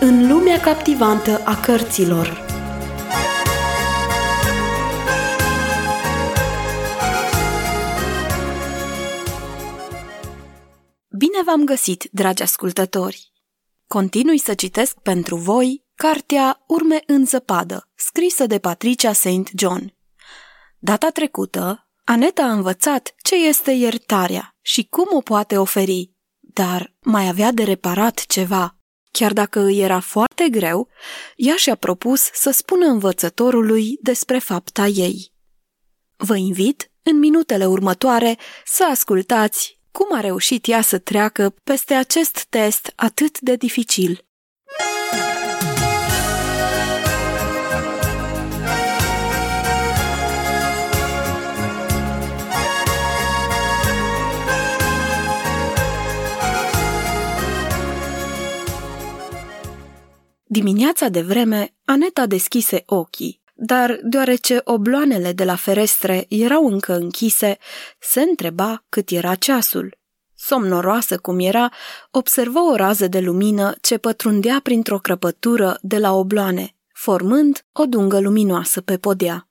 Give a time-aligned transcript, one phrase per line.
[0.00, 2.46] în lumea captivantă a cărților.
[11.08, 13.32] Bine v-am găsit, dragi ascultători!
[13.86, 19.50] Continui să citesc pentru voi cartea Urme în zăpadă, scrisă de Patricia St.
[19.56, 19.94] John.
[20.78, 27.28] Data trecută, Aneta a învățat ce este iertarea și cum o poate oferi, dar mai
[27.28, 28.72] avea de reparat ceva–
[29.10, 30.88] Chiar dacă îi era foarte greu,
[31.36, 35.32] ea și-a propus să spună învățătorului despre fapta ei.
[36.16, 42.44] Vă invit, în minutele următoare, să ascultați cum a reușit ea să treacă peste acest
[42.44, 44.27] test atât de dificil.
[60.50, 67.58] Dimineața de vreme, Aneta deschise ochii, dar deoarece obloanele de la ferestre erau încă închise,
[67.98, 69.96] se întreba cât era ceasul.
[70.34, 71.72] Somnoroasă cum era,
[72.10, 78.20] observă o rază de lumină ce pătrundea printr-o crăpătură de la obloane, formând o dungă
[78.20, 79.48] luminoasă pe podea.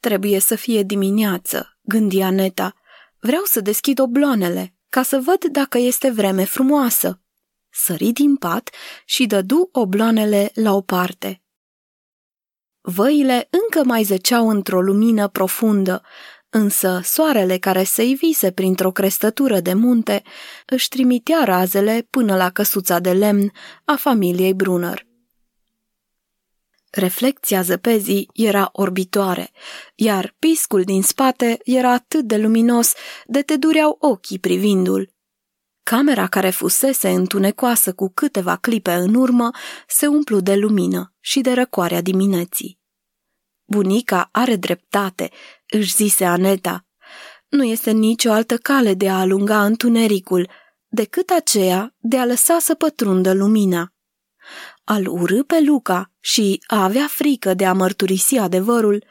[0.00, 2.74] Trebuie să fie dimineață, gândi Aneta.
[3.20, 7.20] Vreau să deschid obloanele, ca să văd dacă este vreme frumoasă
[7.72, 8.70] sări din pat
[9.04, 11.42] și dădu obloanele la o parte.
[12.80, 16.02] Văile încă mai zăceau într-o lumină profundă,
[16.50, 20.22] însă soarele care se ivise printr-o crestătură de munte
[20.66, 23.52] își trimitea razele până la căsuța de lemn
[23.84, 25.08] a familiei Brunner.
[26.90, 29.50] Reflecția zăpezii era orbitoare,
[29.94, 32.92] iar piscul din spate era atât de luminos
[33.26, 35.12] de te dureau ochii privindul.
[35.82, 39.50] Camera care fusese întunecoasă cu câteva clipe în urmă
[39.86, 42.78] se umplu de lumină și de răcoarea dimineții.
[43.64, 45.30] Bunica are dreptate,
[45.66, 46.86] își zise Aneta.
[47.48, 50.50] Nu este nicio altă cale de a alunga întunericul
[50.88, 53.92] decât aceea de a lăsa să pătrundă lumina.
[54.84, 59.04] Al urâ pe Luca și a avea frică de a mărturisi adevărul,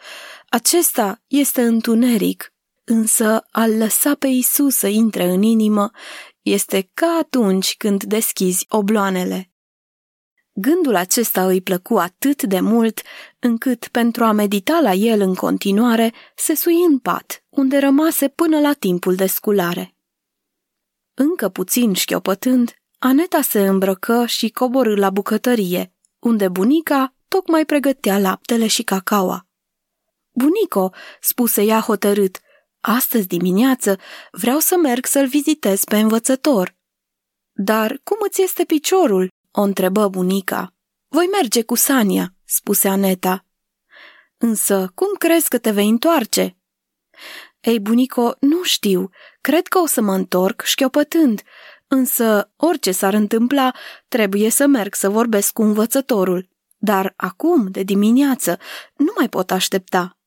[0.50, 2.54] acesta este întuneric,
[2.84, 5.92] însă al lăsa pe Isus să intre în inimă
[6.42, 9.52] este ca atunci când deschizi obloanele.
[10.54, 13.02] Gândul acesta îi plăcu atât de mult,
[13.40, 18.60] încât, pentru a medita la el în continuare, se sui în pat, unde rămase până
[18.60, 19.96] la timpul de sculare.
[21.14, 28.68] Încă puțin șchiopătând, Aneta se îmbrăcă și coborâ la bucătărie, unde bunica tocmai pregătea laptele
[28.68, 29.48] și cacaoa.
[30.32, 32.40] Bunico, spuse ea hotărât,
[32.82, 33.98] Astăzi dimineață
[34.32, 36.76] vreau să merg să-l vizitez pe învățător.
[37.52, 39.30] Dar cum îți este piciorul?
[39.52, 40.74] o întrebă bunica.
[41.08, 43.46] Voi merge cu Sania, spuse Aneta.
[44.38, 46.58] Însă, cum crezi că te vei întoarce?
[47.60, 49.10] Ei, bunico, nu știu.
[49.42, 51.42] Cred că o să mă întorc șchiopătând,
[51.88, 53.74] însă orice s-ar întâmpla,
[54.08, 56.50] trebuie să merg să vorbesc cu învățătorul.
[56.78, 58.60] Dar acum, de dimineață,
[58.96, 60.18] nu mai pot aștepta.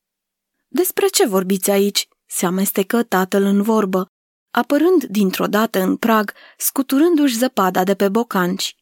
[0.67, 2.07] Despre ce vorbiți aici?
[2.33, 4.07] Se amestecă tatăl în vorbă,
[4.51, 8.75] apărând dintr-o dată în prag, scuturându-și zăpada de pe bocanci.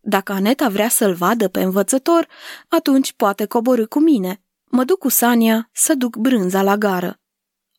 [0.00, 2.28] Dacă Aneta vrea să-l vadă pe învățător,
[2.68, 4.42] atunci poate coborâ cu mine.
[4.64, 7.20] Mă duc cu Sania să duc brânza la gară.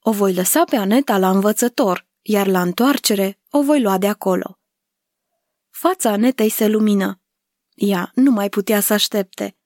[0.01, 4.59] O voi lăsa pe Aneta la învățător, iar la întoarcere o voi lua de acolo.
[5.69, 7.21] Fața Anetei se lumină.
[7.75, 9.57] Ea nu mai putea să aștepte.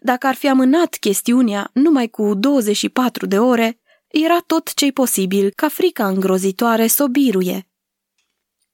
[0.00, 3.77] Dacă ar fi amânat chestiunea numai cu 24 de ore,
[4.08, 7.70] era tot ce-i posibil ca frica îngrozitoare să o biruie.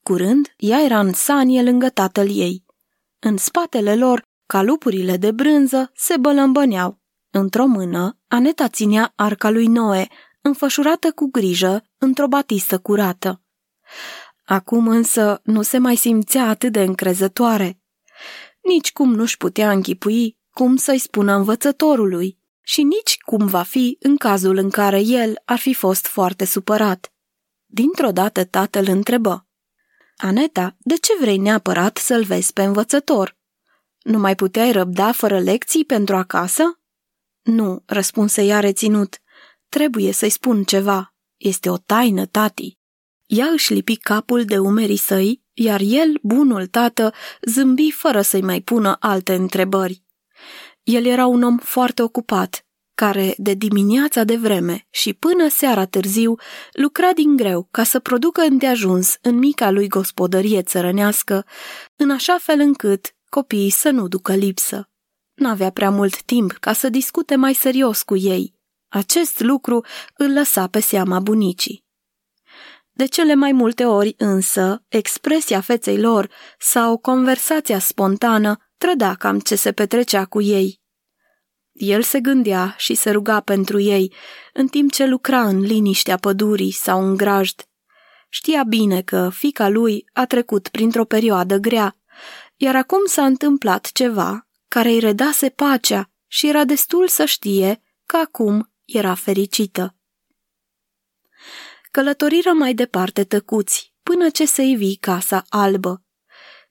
[0.03, 2.65] Curând, ea era în sanie lângă tatăl ei.
[3.19, 6.99] În spatele lor, calupurile de brânză se bălămbăneau.
[7.29, 10.07] Într-o mână, Aneta ținea arca lui Noe,
[10.41, 13.41] înfășurată cu grijă într-o batistă curată.
[14.43, 17.81] Acum însă nu se mai simțea atât de încrezătoare.
[18.61, 24.17] Nici cum nu-și putea închipui cum să-i spună învățătorului și nici cum va fi în
[24.17, 27.13] cazul în care el ar fi fost foarte supărat.
[27.65, 29.47] Dintr-o dată tatăl întrebă.
[30.15, 33.37] Aneta, de ce vrei neapărat să-l vezi pe învățător?
[34.03, 36.79] Nu mai puteai răbda fără lecții pentru acasă?
[37.41, 39.21] Nu, răspunse ea reținut.
[39.69, 41.15] Trebuie să-i spun ceva.
[41.37, 42.79] Este o taină, tati.
[43.25, 48.61] Ea își lipi capul de umerii săi, iar el, bunul tată, zâmbi fără să-i mai
[48.61, 50.04] pună alte întrebări.
[50.85, 52.65] El era un om foarte ocupat,
[52.95, 56.35] care, de dimineața de vreme și până seara târziu,
[56.71, 61.45] lucra din greu ca să producă îndeajuns în mica lui gospodărie țărănească,
[61.95, 64.89] în așa fel încât copiii să nu ducă lipsă.
[65.33, 68.53] N-avea prea mult timp ca să discute mai serios cu ei.
[68.87, 69.85] Acest lucru
[70.17, 71.83] îl lăsa pe seama bunicii.
[72.91, 76.29] De cele mai multe ori însă, expresia feței lor
[76.59, 80.81] sau conversația spontană trăda cam ce se petrecea cu ei.
[81.71, 84.13] El se gândea și se ruga pentru ei,
[84.53, 87.67] în timp ce lucra în liniștea pădurii sau în grajd.
[88.29, 91.97] Știa bine că fica lui a trecut printr-o perioadă grea,
[92.55, 98.17] iar acum s-a întâmplat ceva care îi redase pacea și era destul să știe că
[98.17, 99.95] acum era fericită.
[101.91, 106.03] Călătoriră mai departe tăcuți, până ce se ivi casa albă.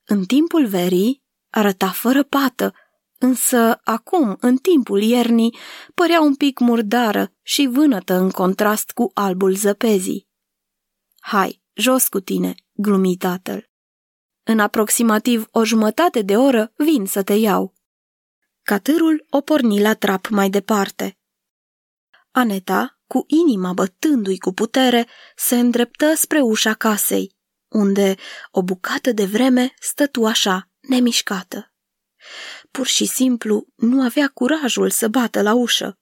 [0.04, 1.23] În timpul verii
[1.54, 2.74] arăta fără pată,
[3.18, 5.56] însă acum, în timpul iernii,
[5.94, 10.28] părea un pic murdară și vânătă în contrast cu albul zăpezii.
[11.20, 13.70] Hai, jos cu tine, glumi tatăl.
[14.42, 17.74] În aproximativ o jumătate de oră vin să te iau.
[18.62, 21.18] Catârul o porni la trap mai departe.
[22.30, 27.36] Aneta, cu inima bătându-i cu putere, se îndreptă spre ușa casei,
[27.68, 28.14] unde
[28.50, 31.72] o bucată de vreme stătu așa, nemișcată.
[32.70, 35.98] Pur și simplu nu avea curajul să bată la ușă.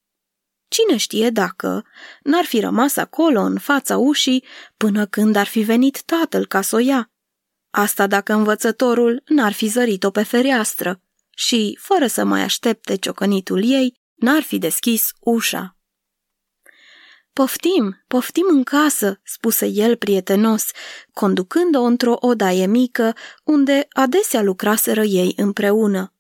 [0.69, 1.85] Cine știe dacă
[2.23, 4.45] n-ar fi rămas acolo în fața ușii
[4.77, 7.11] până când ar fi venit tatăl ca să o ia.
[7.71, 14.01] Asta dacă învățătorul n-ar fi zărit-o pe fereastră și, fără să mai aștepte ciocănitul ei,
[14.15, 15.77] n-ar fi deschis ușa.
[17.33, 20.71] Poftim, poftim în casă, spuse el prietenos,
[21.13, 23.15] conducând-o într-o odaie mică,
[23.45, 26.15] unde adesea lucraseră ei împreună.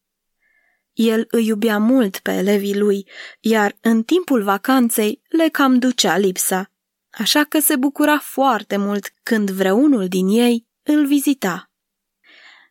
[0.93, 3.09] El îi iubea mult pe elevii lui,
[3.41, 6.71] iar în timpul vacanței le cam ducea lipsa,
[7.11, 11.71] așa că se bucura foarte mult când vreunul din ei îl vizita.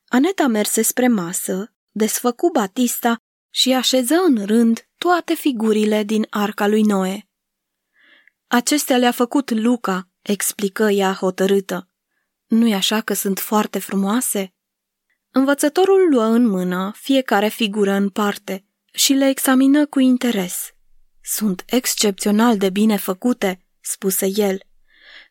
[0.07, 3.17] Aneta merse spre masă, desfăcu Batista
[3.49, 7.25] și așeză în rând toate figurile din arca lui Noe.
[8.53, 11.89] Acestea le-a făcut Luca, explică ea hotărâtă.
[12.47, 14.53] Nu-i așa că sunt foarte frumoase?
[15.29, 20.71] Învățătorul luă în mână fiecare figură în parte și le examină cu interes.
[21.23, 24.59] Sunt excepțional de bine făcute, spuse el.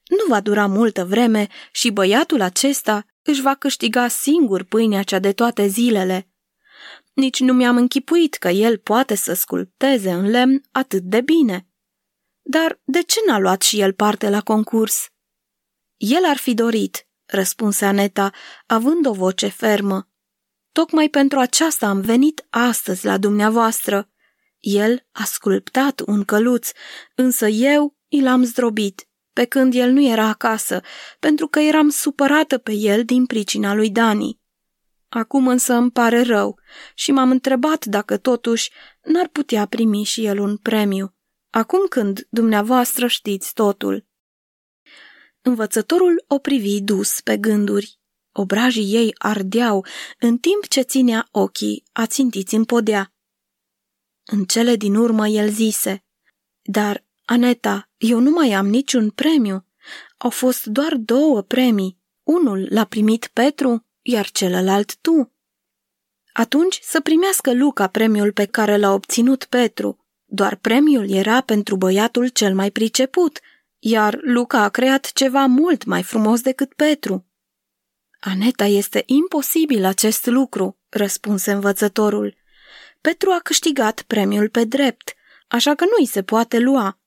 [0.08, 5.32] Nu va dura multă vreme și băiatul acesta își va câștiga singur pâinea cea de
[5.32, 6.28] toate zilele.
[7.12, 11.64] Nici nu mi-am închipuit că el poate să sculpteze în lemn atât de bine.
[12.42, 15.08] Dar de ce n-a luat și el parte la concurs?
[15.96, 18.32] El ar fi dorit, răspunse Aneta,
[18.66, 20.08] având o voce fermă.
[20.72, 24.10] Tocmai pentru aceasta am venit astăzi la dumneavoastră.
[24.58, 26.70] El a sculptat un căluț,
[27.14, 30.80] însă eu i l-am zdrobit, pe când el nu era acasă,
[31.18, 34.40] pentru că eram supărată pe el din pricina lui Dani.
[35.08, 36.58] Acum însă îmi pare rău
[36.94, 38.70] și m-am întrebat dacă totuși
[39.02, 41.14] n-ar putea primi și el un premiu,
[41.50, 44.06] acum când dumneavoastră știți totul.
[45.42, 47.98] Învățătorul o privi dus pe gânduri.
[48.32, 49.86] Obrajii ei ardeau,
[50.18, 53.14] în timp ce ținea ochii ațintiți în podea.
[54.24, 56.04] În cele din urmă el zise,
[56.62, 59.66] Dar, Aneta, eu nu mai am niciun premiu.
[60.16, 61.98] Au fost doar două premii.
[62.22, 65.32] Unul l-a primit Petru, iar celălalt tu.
[66.32, 69.99] Atunci să primească Luca premiul pe care l-a obținut Petru.
[70.32, 73.40] Doar premiul era pentru băiatul cel mai priceput,
[73.78, 77.26] iar Luca a creat ceva mult mai frumos decât Petru.
[78.20, 82.36] Aneta, este imposibil acest lucru, răspunse învățătorul.
[83.00, 85.14] Petru a câștigat premiul pe drept,
[85.48, 87.00] așa că nu-i se poate lua.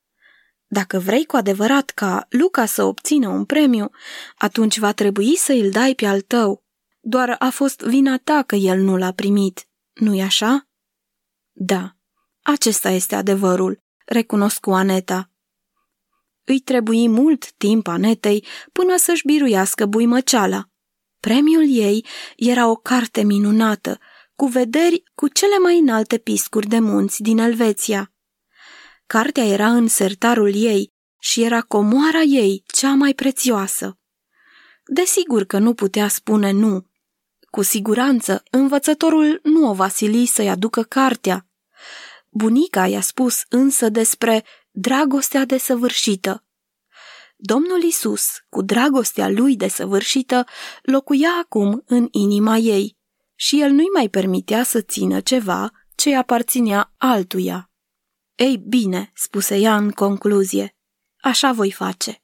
[0.67, 3.89] Dacă vrei cu adevărat ca Luca să obțină un premiu,
[4.35, 6.63] atunci va trebui să îl dai pe al tău.
[6.99, 10.67] Doar a fost vina ta că el nu l-a primit, nu-i așa?
[11.51, 11.95] Da,
[12.43, 15.31] acesta este adevărul, recunosc cu Aneta.
[16.43, 20.65] Îi trebuie mult timp Anetei până să-și biruiască buimăceala.
[21.19, 23.99] Premiul ei era o carte minunată,
[24.35, 28.13] cu vederi cu cele mai înalte piscuri de munți din Elveția.
[29.05, 33.97] Cartea era în sertarul ei și era comoara ei cea mai prețioasă.
[34.85, 36.87] Desigur că nu putea spune nu.
[37.51, 41.47] Cu siguranță, învățătorul nu o va sili să-i aducă cartea.
[42.33, 46.45] Bunica i-a spus însă despre dragostea desăvârșită.
[47.35, 50.45] Domnul Isus, cu dragostea lui desăvârșită,
[50.81, 52.97] locuia acum în inima ei
[53.35, 57.71] și el nu-i mai permitea să țină ceva ce aparținea altuia.
[58.35, 60.75] Ei bine, spuse ea în concluzie,
[61.21, 62.23] așa voi face.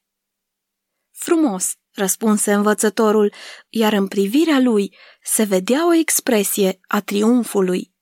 [1.12, 3.34] Frumos, răspunse învățătorul,
[3.70, 7.94] iar în privirea lui se vedea o expresie a triumfului.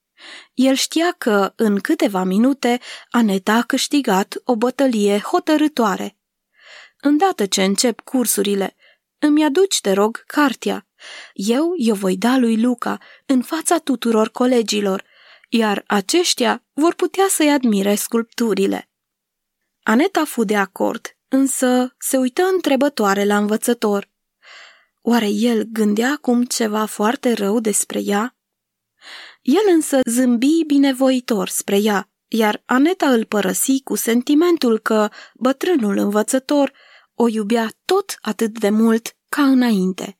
[0.54, 6.16] El știa că, în câteva minute, Aneta a câștigat o bătălie hotărătoare.
[7.00, 8.76] Îndată ce încep cursurile,
[9.18, 10.86] îmi aduci, te rog, cartea.
[11.32, 15.04] Eu i-o voi da lui Luca în fața tuturor colegilor,
[15.48, 18.90] iar aceștia vor putea să-i admire sculpturile.
[19.82, 24.10] Aneta fu de acord, însă se uită întrebătoare la învățător.
[25.02, 28.37] Oare el gândea acum ceva foarte rău despre ea?
[29.40, 36.72] El însă zâmbi binevoitor spre ea, iar Aneta îl părăsi cu sentimentul că bătrânul învățător
[37.14, 40.18] o iubea tot atât de mult ca înainte.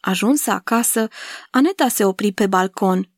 [0.00, 1.08] Ajunsă acasă,
[1.50, 3.10] Aneta se opri pe balcon.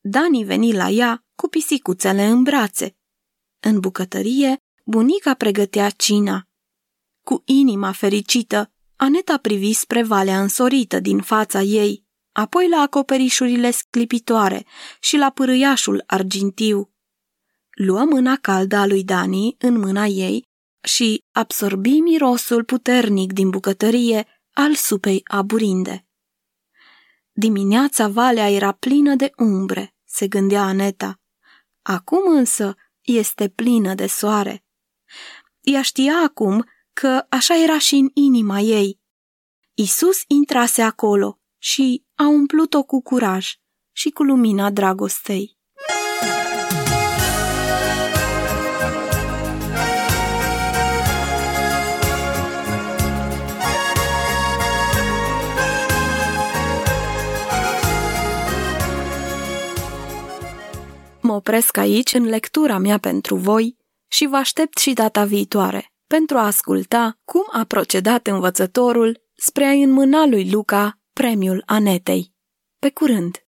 [0.00, 2.96] Dani veni la ea cu pisicuțele în brațe.
[3.60, 6.48] În bucătărie, bunica pregătea cina.
[7.24, 12.05] Cu inima fericită, Aneta privi spre valea însorită din fața ei,
[12.36, 14.66] apoi la acoperișurile sclipitoare
[15.00, 16.90] și la pârâiașul argintiu.
[17.70, 20.48] Luă mâna caldă a lui Dani în mâna ei
[20.82, 26.06] și absorbi mirosul puternic din bucătărie al supei aburinde.
[27.32, 31.20] Dimineața valea era plină de umbre, se gândea Aneta.
[31.82, 34.64] Acum însă este plină de soare.
[35.60, 39.00] Ea știa acum că așa era și în inima ei.
[39.74, 43.54] Isus intrase acolo și a umplut-o cu curaj
[43.92, 45.56] și cu lumina dragostei.
[61.20, 63.76] Mă opresc aici în lectura mea pentru voi
[64.08, 69.70] și vă aștept și data viitoare pentru a asculta cum a procedat învățătorul spre a
[69.70, 72.32] înmâna lui Luca premiul Anetei.
[72.78, 73.46] Pe curând!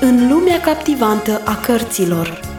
[0.00, 2.51] În lumea captivantă a cărților